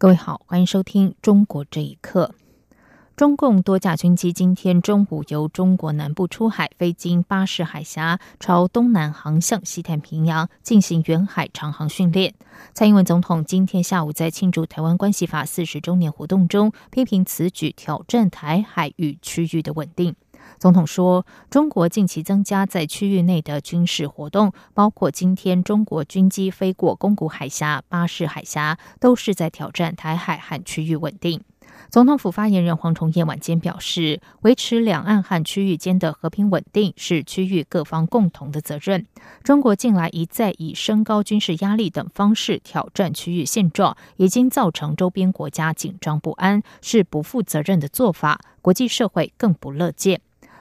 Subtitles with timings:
[0.00, 2.32] 各位好，欢迎收听《中国这一刻》。
[3.20, 12.32] 中共多架军机今天中午由中国南部出海，飞经巴士海峡，朝东南航向西太平洋进行远海长航训练。
[12.72, 20.16] 蔡英文总统今天下午在庆祝台湾关系法四十周年活动中，批评此举挑战台海与区域的稳定。
[20.58, 31.42] 总统说，中国近期增加在区域内的军事活动，包括今天中国军机飞过宫古海峡、巴士海峡，都是在挑战台海和区域稳定。
[31.90, 39.06] 总统府发言人黄崇彦晚间表示，维持两岸和区域间的和平稳定是区域各方共同的责任。
[39.42, 50.20] 中国近来一再以升高军事压力等方式挑战区域现状，已经造成周边国家紧张不安，是不负责任的做法，国际社会更不乐见。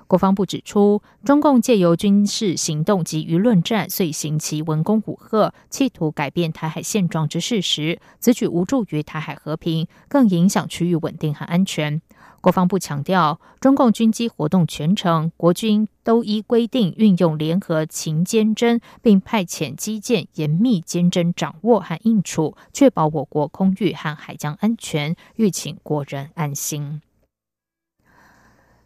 [0.09, 7.99] 国防部指出，中共借由军事行动及舆论战，遂行其文攻武吓，企图改变台海现状之事实。
[8.19, 12.01] 此举无助于台海和平，更影响区域稳定和安全。
[12.41, 26.99] 国防部强调，中共军机活动全程，国军都依规定运用联合勤监侦，并派遣机舰严密监侦掌握和应处，确保我国空域和海疆安全，欲请国人安心。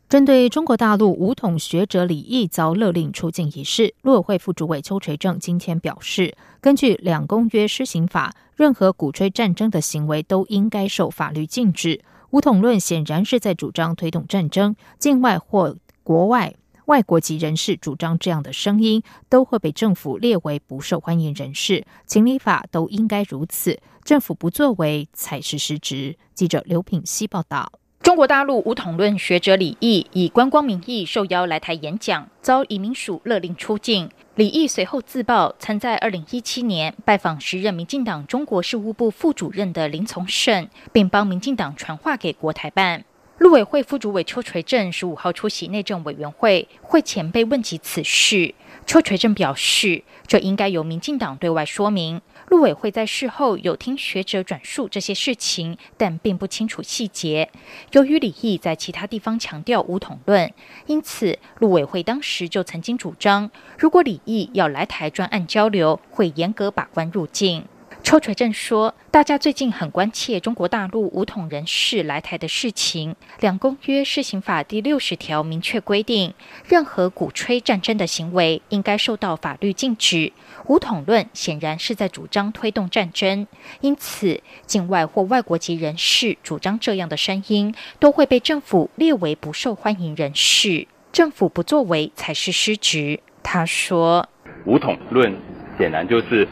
[0.09, 12.03] 针对中国大陆武统学者李毅遭勒令出境一事，陆委会副主委邱垂正今天表示，根据两公约施行法，任何鼓吹战争的行为都应该受法律禁止。
[12.29, 16.53] 武统论显然是在主张推动战争，境外或国外
[16.85, 21.85] 外国籍人士主张这样的声音，都会被政府列为不受欢迎人士。
[22.05, 26.15] 情理法都应该如此，政府不作为才是失职。
[26.35, 27.71] 记者刘品希报道。
[28.03, 34.09] 中国大陆武统论学者李毅以观光名义受邀来台演讲，遭移民署勒令出境。
[34.35, 43.05] 李毅随后自曝，曾在二零一七年拜访时任民进党中国事务部副主任的林从胜，并帮民进党传话给国台办。
[43.37, 48.53] 陆委会副主委邱垂正十五号出席内政委员会会前被问及此事，
[48.85, 52.21] 邱垂正表示，这应该由民进党对外说明。
[52.49, 57.49] 陆委会在事后有听学者转述这些事情，但并不清楚细节。
[57.91, 60.53] 由于李毅在其他地方强调无统论，
[60.85, 67.65] 因此陆委会当时就曾经主张，如果李毅要来台专案交流，会严格把关入境。
[68.03, 73.15] 邱垂正说：“大家最近很关切中国大陆武统人士来台的事情。
[73.39, 76.33] 两公约施行法第六十条明确规定，
[76.67, 80.33] 任何鼓吹战争的行为应该受到法律禁止。
[80.65, 83.47] 武统论显然是在主张推动战争，
[83.79, 90.87] 因此境外或外国籍人士主张这样的声音，都会被政府列为不受欢迎人士。
[91.13, 94.27] 政府不作为才是失职。”他说
[94.67, 95.33] ：“武统论
[95.77, 96.45] 显然就是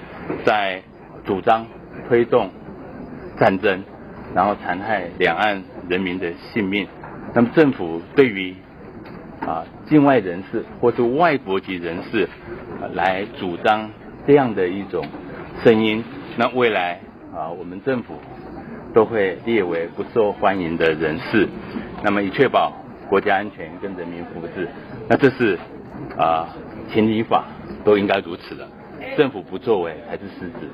[0.45, 0.81] 在。”
[1.25, 1.65] 主张
[2.07, 2.49] 推动
[3.39, 3.83] 战争，
[4.33, 6.87] 然后残害两岸人民的性命。
[7.33, 8.55] 那么政府对于
[9.39, 12.27] 啊境外人士或是外国籍人士
[12.93, 13.89] 来主张
[14.27, 15.05] 这样的一种
[15.63, 16.03] 声音，
[16.37, 16.99] 那未来
[17.33, 18.15] 啊我们政府
[18.93, 21.47] 都会列为不受欢迎的人士。
[22.03, 22.73] 那么以确保
[23.09, 24.67] 国家安全跟人民福祉，
[25.07, 25.57] 那这是
[26.17, 26.49] 啊
[26.91, 27.45] 情理法
[27.83, 28.67] 都应该如此的。
[29.17, 30.69] 政府不作为才是失职。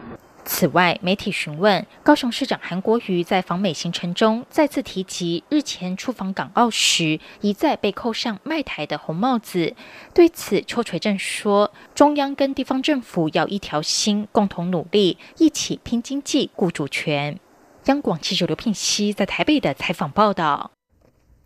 [0.49, 9.75] 此外，媒体询问高雄市长韩国瑜在访美行程中再次提及日前出访港澳时一再被扣上卖台的红帽子。
[10.13, 17.37] 对此，邱垂正说：“中央跟地方政府要一条心，共同努力，一起拼经济、顾主权。”
[17.85, 20.71] 央广记者刘聘熙在台北的采访报道。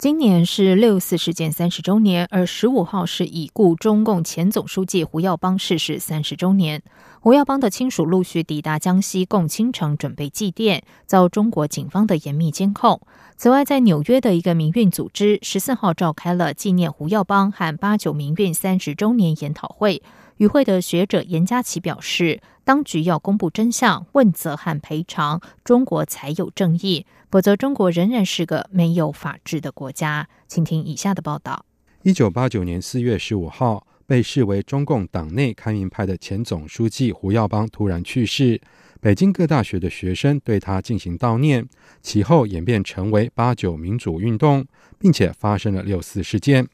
[0.01, 6.81] 今年是六四事件三十周年，而十五号是已故中共前总书记胡耀邦逝世三十周年。
[7.19, 12.99] 胡耀邦的亲属陆续抵达江西共青城准备祭奠，遭中国警方的严密监控。
[13.37, 20.01] 此外，在纽约的一个民运组织十四号召开了纪念胡耀邦和八九民运三十周年研讨会。
[20.41, 30.27] 与会的学者严家琪表示，当局要公布真相、问责和赔偿，中国才有正义，否则中国仍然是个没有法治的国家。
[30.47, 31.63] 请听以下的报道：
[32.01, 33.85] 一九八九年四月十五号。
[34.07, 38.59] 被视为中共党内开明派的前总书记胡耀邦突然去世，
[38.99, 41.65] 北京各大学的学生对他进行悼念，
[42.01, 44.65] 其后演变成为八九民主运动，
[44.99, 46.67] 并且发生了六四事件。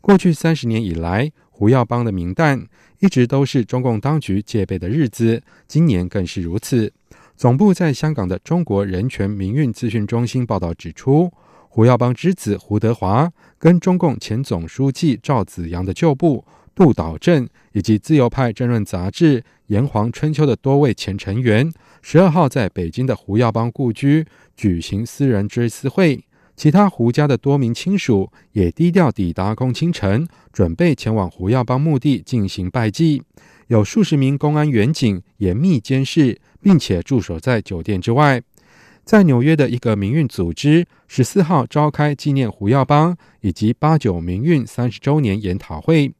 [0.00, 2.66] 过去三十年以来，胡耀邦的名单
[3.00, 6.92] 一直都是中共当局戒备的日子，今年更是如此。
[7.34, 11.32] 总部在香港的中国人权民运资讯中心报道指出，
[11.70, 16.44] 胡耀邦之子胡德华跟中共前总书记赵紫阳的旧部
[16.74, 26.22] 杜导正，以及自由派政论杂志《炎黄春秋》的多位前成员，十二号在北京的胡耀邦故居举行私人追思会。
[26.60, 33.22] 其他胡家的多名亲属也低调抵达共青城，准备前往胡耀邦墓地进行拜祭。
[33.68, 38.42] 有数十名公安员警严密监视，并且驻守在酒店之外。
[39.06, 46.12] 在纽约的一个民运组织十四号召开纪念胡耀邦以及八九民运三十周年研讨会。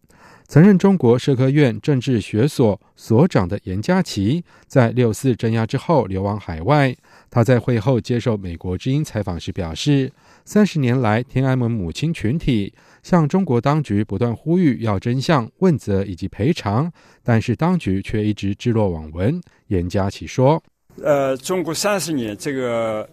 [0.49, 6.97] 曾任中国社科院政治学所所长的严家琪，在六四镇压之后流亡海外。
[7.29, 10.11] 他在会后接受美国之音采访时表示。
[10.53, 12.75] 三十年来，天安门母亲群体
[13.05, 16.91] 向中国当局不断呼吁要真相、问责以及赔偿，
[17.23, 19.41] 但是当局却一直置若罔闻。
[19.69, 20.61] 严家琪说
[21.01, 23.09] ：“呃，中国三十年，这个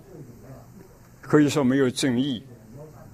[1.22, 2.42] 可以说没有正义，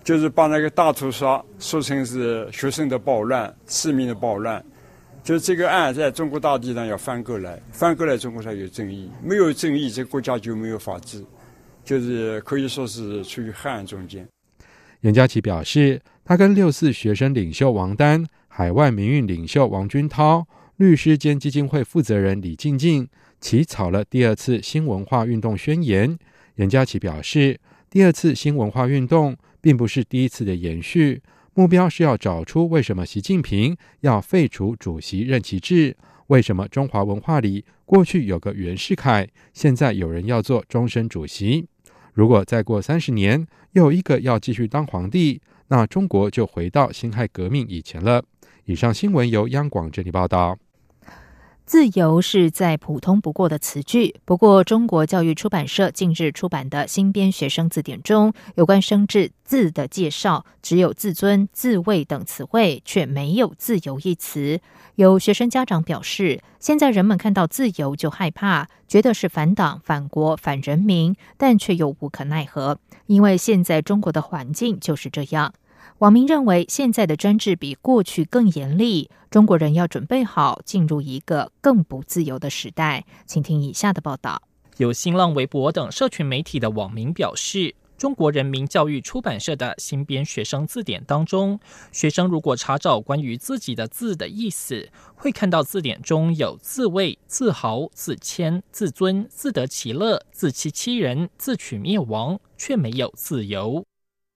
[0.06, 4.64] 就是把那个大屠杀说成是学生的暴乱、市民的暴乱，
[5.22, 11.22] 就这个案在中国大地上要翻过来，翻过来中国才有正义，没有正义，这个国家就没有法治。”
[11.84, 14.28] 就是可以说是处于黑暗中间。
[15.02, 20.48] 严家琪表示，他跟六四学生领袖王丹、海外民运领袖王军涛、
[20.78, 23.08] 律师兼基金会负责人李静静
[23.42, 26.18] 起草了第二次新文化运动宣言。
[26.56, 27.60] 严家琪表示，
[27.90, 31.22] 第二次新文化运动并不是第一次的延续，
[31.54, 35.98] 目标是要找出为什么习近平要废除主席任期制，
[36.28, 41.68] 为什么中华文化里过去有个袁世凯，现在有人要做终身主席。
[42.14, 48.24] 如果再过三十年，又一个要继续当皇帝，那中国就回到辛亥革命以前了。
[48.66, 50.58] 以上新闻由央广这里报道。
[51.66, 64.60] 自由是再普通不过的词句，不过中国教育出版社近日出版的新编学生字典中，有关生字字的介绍只有自尊、自卫等词汇，却没有自由一词。
[64.96, 72.78] 有学生家长表示，现在人们看到自由就害怕，觉得是反党、反国、反人民，但却又无可奈何，
[73.08, 75.54] 因为现在中国的环境就是这样。
[76.00, 83.06] 网民认为，现在的专制比过去更严厉，中国人要准备好进入一个更不自由的时代。
[83.26, 84.42] 请听以下的报道：
[84.78, 91.60] 有新浪微博等社群媒体的网民表示，中国人民教育出版社的新编学生字典当中，
[91.92, 103.86] 学生如果查找关于自己的字的意思，会看到字典中有自卫、自豪、自谦、自尊、自得其乐、自欺欺人、自取灭亡，却没有自由。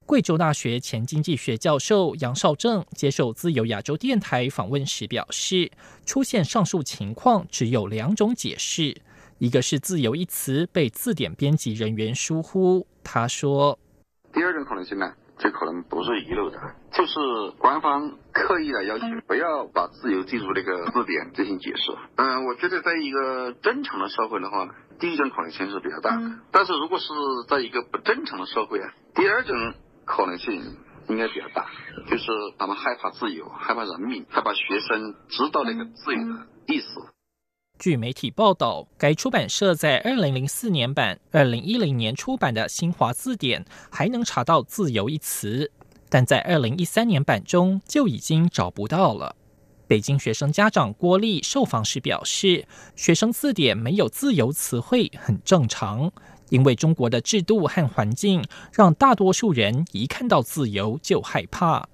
[0.07, 5.69] 贵州大学前经济学教授杨绍正接受自由亚洲电台访问时表示，
[6.05, 8.95] 出现上述情况只有两种解释：
[9.37, 12.87] 一个是“自由”一词被字典编辑人员疏忽。
[13.03, 13.77] 他说
[14.31, 16.57] ：“第二种可能性呢，这可能不是遗漏的，
[16.93, 21.91] 就是官方刻意的要求不要把‘自由’进入那个字典进行解释。
[22.15, 27.07] 嗯，我觉得在一个正常的社会的话，第一种可能性是比较大的；但是如果是
[27.49, 29.53] 在一个不正常的社会啊，第二种。”
[30.07, 30.55] 可能性
[31.09, 31.67] 应该比较大，
[32.09, 32.25] 就是
[32.57, 36.87] 他们害怕自由，害怕人民，害怕学生知道那个自由的意思。
[37.77, 45.71] 据媒体报道，该出版社在二零零四年版、二零一零年出版的新华字典还能查到“自由”一词，
[46.09, 49.35] 但在二零一三年版中就已经找不到了。
[49.85, 56.11] 北京学生家长郭丽受访时表示，学生字典没有“自由”词汇很正常。
[56.49, 61.87] 因为中国的制度和环境，让大多数人一看到自由就害怕。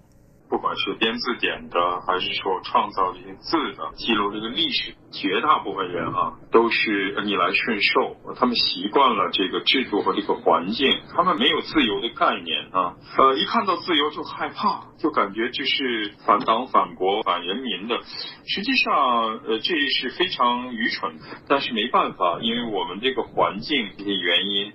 [0.54, 18.00] 不管是编字典的，还是说创造这些字的，记录这个历史，绝大部分人啊，都是逆来顺受，他们习惯了这个制度和这个环境，他们没有自由的概念啊，呃，一看到自由就害怕，就感觉这是反党、反国、反人民的。
[18.46, 21.18] 实际上，呃，这是非常愚蠢，
[21.50, 24.74] 但是没办法，因为我们这个环境这些原因。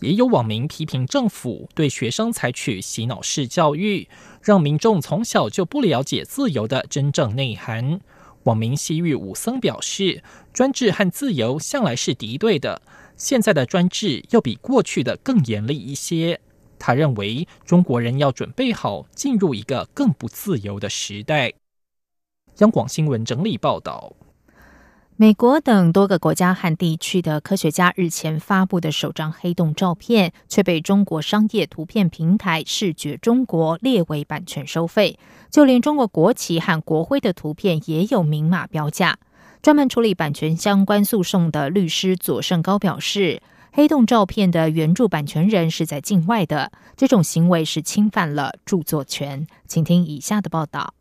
[0.00, 4.08] 也有网民批评政府对学生采取洗脑式教育，
[4.40, 8.00] 让民众从小就不了解自由的真正内涵。
[8.44, 12.80] 网民西域武僧表示，专制和自由向来是敌对的，
[13.16, 16.40] 现在的专制又比过去的更严厉一些。
[16.78, 21.52] 他认为中国人要准备好进入一个更不自由的时代。
[22.58, 24.12] 央广新闻整理报道。
[25.20, 35.18] 美国等多个国家和地区的科学家日前发布的首张黑洞照片，却被中国商业图片平台视觉中国列为版权收费。
[35.50, 39.18] 就连中国国旗和国徽的图片也有明码标价。
[39.60, 49.44] 专门处理版权相关诉讼的律师左胜高表示，黑洞照片的原著版权人是在境外的，这种行为是侵犯了著作权。
[49.66, 50.94] 请听以下的报道：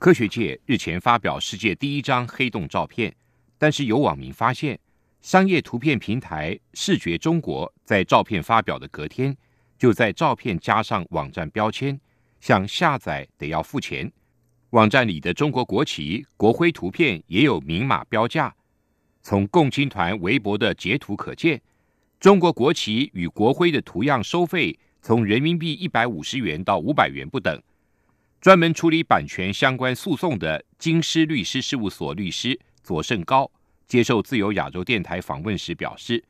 [0.00, 3.14] 科学界日前发表世界第一张黑洞照片。
[3.62, 4.76] 但是有网民发现，
[5.20, 9.36] 商业图片平台视觉中国在照片发表的隔天，
[9.78, 11.96] 就在照片加上网站标签，
[12.40, 14.10] 想下载得要付钱。
[14.70, 18.52] 网站里的中国国旗、国徽图片也有明码标价。
[19.22, 21.62] 从共青团微博的截图可见，
[22.18, 27.62] 中国国旗与国徽的图样收费从人民币一百五十元到五百元不等。
[28.40, 32.58] 专门处理版权相关诉讼的京师律师事务所律师。
[32.82, 33.48] 左胜高
[33.86, 36.22] 接受自由亚洲电台访问时表示，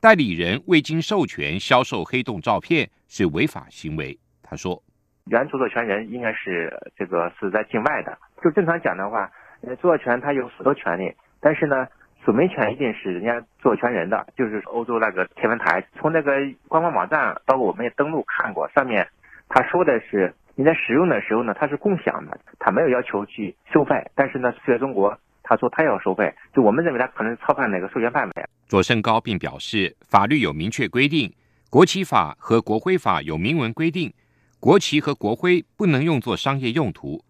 [0.00, 4.16] 代理人未经授权销售黑洞照片是违法行为。
[4.42, 4.82] 他说，
[5.26, 8.16] 原著作权人应该是这个是在境外的。
[8.42, 9.30] 就正常讲的话，
[9.62, 11.86] 著作权他有很多权利，但是呢，
[12.24, 14.26] 署名权一定是人家著作权人的。
[14.36, 16.32] 就是欧洲那个天文台，从那个
[16.68, 19.08] 官方网站，包括我们也登录看过，上面
[19.48, 24.10] 他说的是你在使用的时候呢，它是共享的，他没有要求去收费。
[24.14, 25.18] 但是呢，世界中国。
[25.48, 28.44] 他说他要收费，就我们认为他可能超犯那个授权范围。
[28.66, 31.32] 左胜高并表示，法律有明确规定，
[31.70, 34.12] 国旗法和国徽法有明文规定，
[34.60, 37.24] 国旗和国徽不能用作商业用途。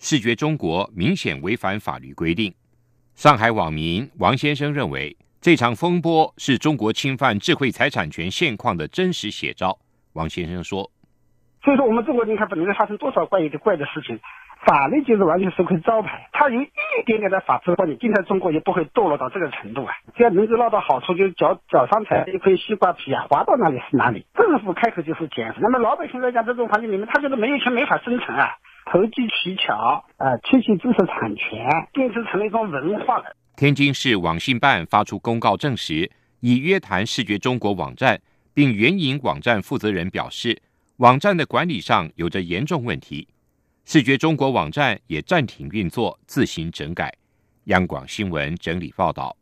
[0.00, 2.52] 视觉中国明显违反法律规定。
[3.14, 9.78] 上海网民王先生认为，这场风波是中国侵犯智慧财产权现况的真实写照。
[10.14, 10.90] 王先生说
[11.62, 14.18] ：“所以说，我们中国你看，不能发生多少怪异的怪的事情。”
[14.66, 16.68] 法律就是完全是块招牌，它有一
[17.06, 19.94] 点点的法治观念，今天中国也不会堕落到这个程度啊。
[20.14, 24.26] 只要能够捞到好处，就脚脚上踩一块西瓜皮啊，滑到哪里是哪里。
[24.34, 28.50] 政府开口就是减，那么老百姓在讲这种环境里面，他觉得没有钱没法生存啊。
[28.92, 33.36] 投机取巧啊，窃取知识产权，变成成了一种文化了。
[33.56, 38.20] 天津市网信办发出公告证实，已约谈视觉中国网站，
[38.52, 40.60] 并援引网站负责人表示，
[40.98, 43.28] 网站的管理上有着严重问题。
[43.92, 47.12] 视觉中国网站也暂停运作，自行整改。
[47.64, 49.36] 央广新闻整理报道。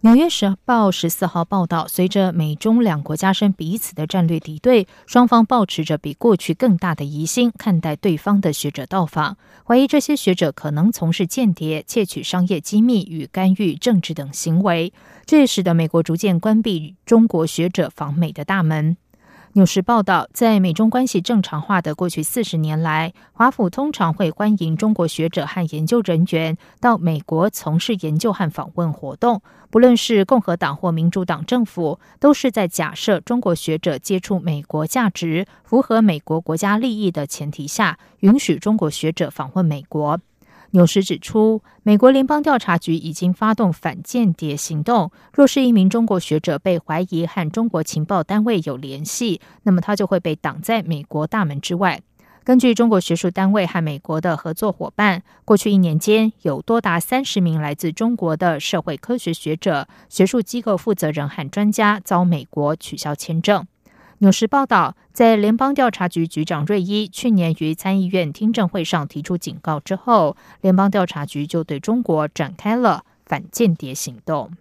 [0.00, 9.36] 纽约时报十四号报道，随着美中两国加深彼此的战略敌对，双方保持着比过去更大的疑心看待对方的学者到访，
[9.66, 14.90] 怀疑这些学者可能从事间谍、窃取商业机密与干预政治等行为，
[15.26, 18.96] 这也使得美国逐渐关闭中国学者访美的大门。
[19.56, 29.40] 纽时报道，在美中关系正常化的过去四十年来，华府通常会欢迎中国学者和研究人员到美国从事研究和访问活动。
[29.70, 40.18] 不论是共和党或民主党政府，都是在假设中国学者接触美国价值、符合美国国家利益的前提下，允许中国学者访问美国。
[40.74, 45.12] 纽时指出，美国联邦调查局已经发动反间谍行动。
[45.32, 52.00] 若是一名中国学者被怀疑和中国情报单位有联系，那么他就会被挡在美国大门之外。
[52.42, 63.64] 根据中国学术单位和美国的合作伙伴，过去一年间有多达三十名来自中国的社会科学学者、学术机构负责人和专家遭美国取消签证。
[64.18, 74.52] 纽时报道，在联邦调查局局长瑞伊去年于参议院听证会上提出警告之后，联邦调查局就对中国展开了反间谍行动。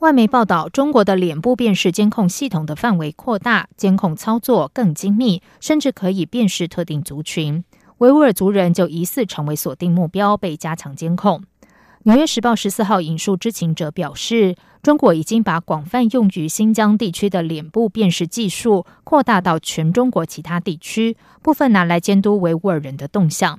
[0.00, 7.62] 外媒报道，中国的脸部辨识监控系统的范围扩大，监控操作更精密，甚至可以辨识特定族群。
[7.98, 11.42] 维吾尔族人就疑似成为锁定目标，被加强监控。
[12.06, 23.58] 纽约时报十四号引述知情者表示，中国已经把广泛用于新疆地区的脸部辨识技术扩大到全中国其他地区，部分拿来监督维吾尔人的动向。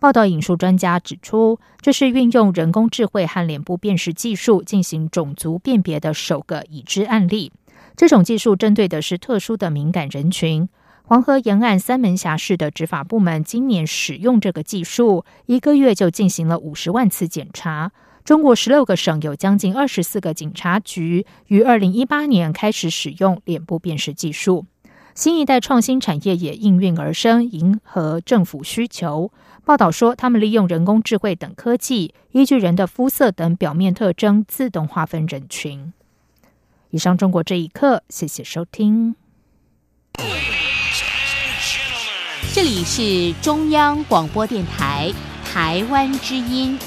[0.00, 7.52] 报道引述专家指出，这是运用人工智慧和脸部辨识技术进行种族辨别的首个已知案例。
[7.94, 10.66] 这种技术针对的是特殊的敏感人群。
[11.12, 17.92] 黄河沿岸三门峡市的执法部门今年使用这个技术，一个月就进行了五十万次检查。
[18.24, 24.64] 中国十六个省有将近二十四个警察局于二零一八年开始使用脸部辨识技术。
[25.14, 29.30] 新一代创新产业也应运而生，迎合政府需求。
[29.66, 35.92] 报道说，他们利用人工智慧等科技，依据人的肤色等表面特征，自动划分人群。
[36.88, 39.14] 以上，中国这一刻，谢谢收听。
[42.50, 45.10] 这里是中央广播电台
[45.44, 46.78] 台湾之音。